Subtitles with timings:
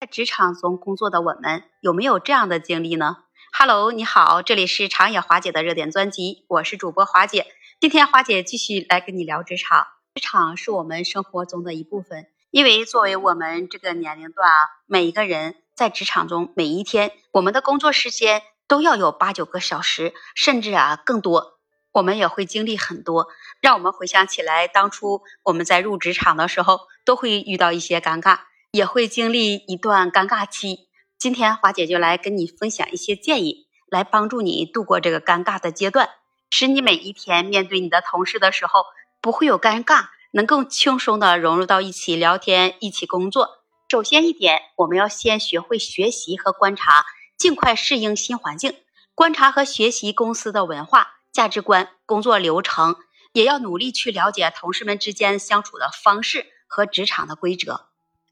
[0.00, 3.18] 在职场中工作的我们有没有这样的经历呢
[3.52, 7.46] ？Hello，你好，这里是长野华姐的热点专辑，我是主播华姐。
[7.78, 9.88] 今天华姐继续来跟你聊职场。
[10.14, 14.54] 职场是我们生活中的一部分，因为作为我们这个年龄段啊，
[14.86, 21.58] 每一个人在职场中每一天，我们的工作时间都要有八九个小时，甚至啊更多。
[21.92, 23.26] 我们也会经历很多，
[23.60, 28.38] 让我们回想起来，当初我们在入职场的时候，都会遇到一些尴尬。
[28.72, 30.88] 也会经历一段尴尬期。
[31.18, 36.08] 今天华姐就来跟你分享一些建议，来帮助你度过这个尴尬的阶段，
[36.50, 38.84] 使你每一天面对你的同事的时候
[39.20, 43.64] 不会有尴尬，能更轻松的融入到一起聊天、一起工作。
[43.88, 47.04] 首先一点，我们要先学会学习和观察，
[47.36, 48.76] 尽快适应新环境，
[49.16, 52.94] 观察和学习公司的文化、价值观、工作流程，
[53.32, 57.89] 也要努力去了解同事们之间相处的方式和职场的规则。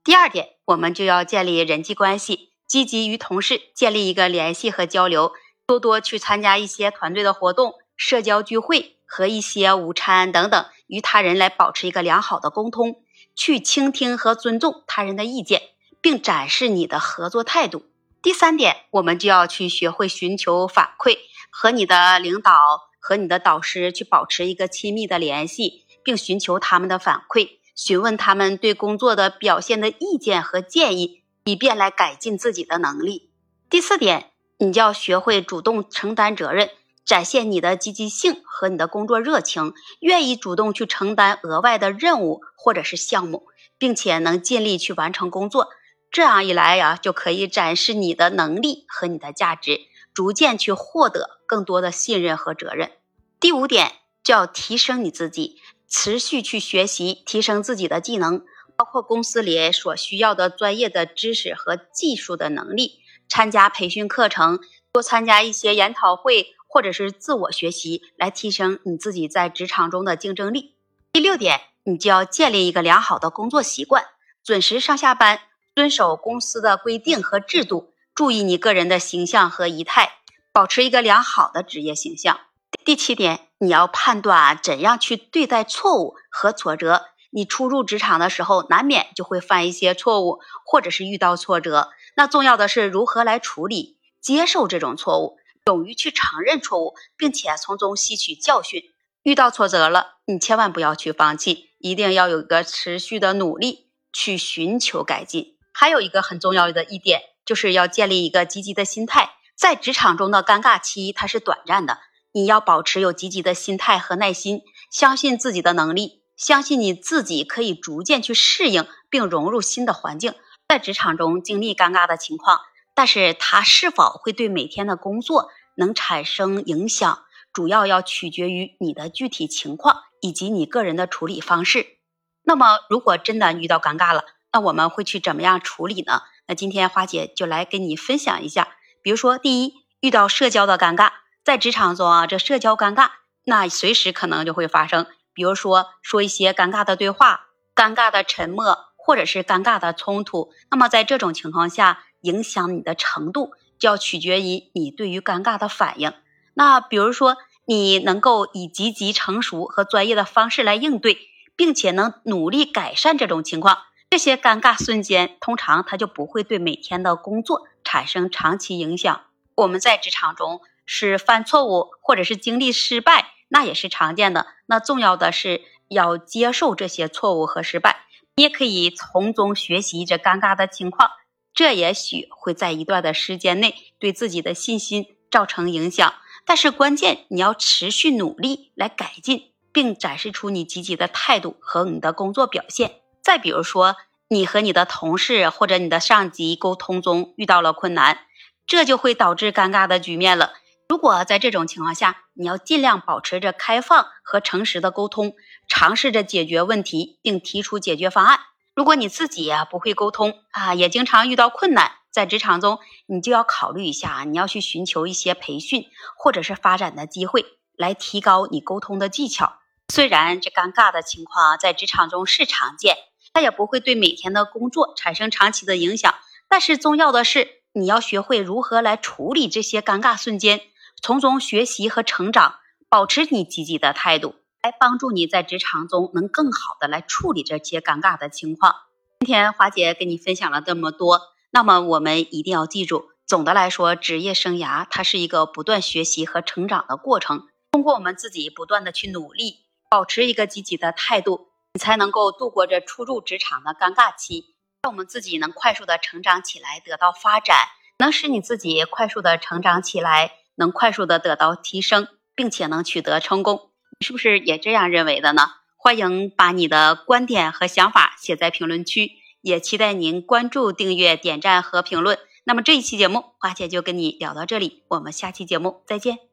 [0.08, 5.32] 第二点，我们就要建立人际关系，积极与同事建立一个联系和交流，
[5.66, 13.02] 多多去参加一些团队的活动、社交聚会和一些午餐等等，与他人来保持一个良好的沟通，
[13.36, 15.60] 去倾听和尊重他人的意见，
[16.00, 17.82] 并展示你的合作态度。
[18.22, 21.18] 第三点，我们就要去学会寻求反馈，
[21.50, 22.50] 和你的领导
[22.98, 27.58] 和你的导师去保持一个亲密的联系，并寻求他们的反馈。
[27.78, 33.30] 询问他们对工作的表现的意见和建议，以便来改进自己的能力。
[33.70, 36.70] 第四点，你就要学会主动承担责任，
[37.04, 43.46] 展现你的积极性和你的工作热情，愿意主动去承担额外的任务或者是项目，
[43.78, 45.68] 并且能尽力去完成工作。
[46.10, 52.90] 这样一来呀，就可以展示你的能力和你的价值，逐渐去获得更多的信任和责任。
[53.38, 53.92] 第五点，
[54.24, 55.60] 就要提升你自己。
[55.88, 58.44] 持续去学习，提升自己的技能，
[58.76, 63.00] 包括公司里所需要的专业的知识和技术的能力。
[63.28, 64.60] 参加培训课程，
[64.92, 70.74] 多参加一些研讨会，或者是自我学习，来提升你自己在职场中的竞争力。
[71.12, 74.04] 第六点，你就要建立一个良好的工作习惯，
[74.44, 75.40] 准时上下班，
[75.74, 80.20] 遵守公司的规定和制度，注意你个人的形象和仪态，
[80.52, 82.40] 保持一个良好的职业形象。
[82.84, 87.06] 第七点，你要判断怎样去对待错误和挫折。
[87.30, 91.90] 你初入职场的时候，难免就会犯一些错误，或者是遇到挫折。
[92.14, 95.36] 那重要的是如何来处理、接受这种错误，
[95.66, 98.82] 勇于去承认错误，并且从中吸取教训。
[99.22, 105.56] 遇到挫折了，你千万不要去放弃，一定要有一个持续的努力去寻求改进。
[105.74, 109.32] 还有一个很重要的一点，就是要建立一个积极的心态。
[109.54, 111.98] 在职场中的尴尬期，它是短暂的。
[112.38, 114.62] 你要保持有积极的心态和耐心，
[114.92, 120.34] 相信自己的能力，相信你自己可以逐渐去适应并融入新的环境。
[120.68, 122.60] 在职场中经历尴尬的情况，
[122.94, 131.96] 但是它是否会对每天的工作能产生影响，主要要取决于你的具体情况以及你个人的处理方式。
[132.44, 134.22] 那么，如果真的遇到尴尬了，
[134.52, 136.22] 那我们会去怎么样处理呢？
[136.46, 138.68] 那今天花姐就来跟你分享一下，
[139.02, 141.10] 比如说，第一，遇到社交的尴尬。
[141.44, 143.10] 在职场中啊，这社交尴尬，
[143.44, 145.06] 那随时可能就会发生。
[145.32, 150.50] 比如说，说一些尴尬的对话、尴尬的沉默，或者是尴尬的冲突。
[150.70, 156.12] 那么在这种情况下，影响你的程度就要取决于你对于尴尬的反应。
[156.54, 161.18] 那比如说，你能够以积极、成熟和专业的方式来应对，
[161.54, 163.78] 并且能努力改善这种情况，
[164.10, 169.22] 这些尴尬瞬间，通常它就不会对每天的工作产生长期影响。
[169.54, 170.60] 我们在职场中。
[170.90, 174.46] 是犯错误或者是经历失败，那也是常见的。
[174.66, 178.06] 那重要的是要接受这些错误和失败，
[178.36, 181.10] 你也可以从中学习这尴尬的情况，
[181.52, 186.14] 这也许会在一段的时间内对自己的信心造成影响。
[186.46, 193.02] 但是关键你要持续努力来改进，并展示出你积极的态度和你的工作表现。
[193.22, 193.96] 再比如说，
[194.28, 198.20] 你和你的同事或者你的上级沟通中遇到了困难，
[198.66, 200.54] 这就会导致尴尬的局面了。
[200.88, 205.34] 如果在这种情况下，你要尽量保持着开放和诚实的沟通，
[205.68, 208.40] 尝试着解决问题，并提出解决方案。
[208.74, 215.84] 如果你自己呀不会沟通啊，也经常遇到困难，在职场中，你就要考虑一下，你要去寻求一些培训
[216.16, 217.44] 或者是发展的机会，
[217.76, 219.58] 来提高你沟通的技巧。
[219.92, 222.96] 虽然这尴尬的情况在职场中是常见，
[223.34, 226.14] 它也不会对每天的工作产生长期的影响，
[226.48, 230.62] 但是重要的是，你要学会如何来处理这些尴尬瞬间。
[231.00, 232.56] 从中学习和成长，
[232.88, 238.74] 保持你积极的态度，来帮助你在职场中能更好的来处理这些尴尬的情况。
[239.20, 247.48] 今天华姐跟你分享了这么多，那么我们一定要记住，总的来说，职业生涯它是一个不断学习和成长的过程。
[247.72, 257.56] 通过我们自己不断的去努力，保持一个积极的态度，你才能够度过这初入职场的尴尬期，让我们自己能快速的成长起来，得到发展，
[257.98, 263.70] 能使你自己快速的成长起来，能快速的得到提升，并且能取得成功。
[263.98, 265.42] 你是不是也这样认为的呢？
[265.76, 272.18] 欢迎把你的观点和想法写在评论区，也期待您关注、订阅、点赞和评论。
[272.44, 276.27] 那么这一期节目，花姐就跟你聊到这里，我们下期节目再见。